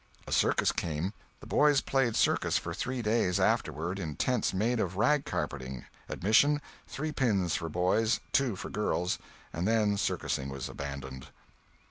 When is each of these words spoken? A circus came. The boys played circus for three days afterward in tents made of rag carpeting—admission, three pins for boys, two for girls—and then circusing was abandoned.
A 0.25 0.31
circus 0.31 0.71
came. 0.71 1.13
The 1.41 1.45
boys 1.45 1.79
played 1.79 2.15
circus 2.15 2.57
for 2.57 2.73
three 2.73 3.03
days 3.03 3.39
afterward 3.39 3.99
in 3.99 4.15
tents 4.15 4.51
made 4.51 4.79
of 4.79 4.97
rag 4.97 5.25
carpeting—admission, 5.25 6.59
three 6.87 7.11
pins 7.11 7.55
for 7.55 7.69
boys, 7.69 8.19
two 8.31 8.55
for 8.55 8.71
girls—and 8.71 9.67
then 9.67 9.97
circusing 9.97 10.49
was 10.49 10.67
abandoned. 10.67 11.27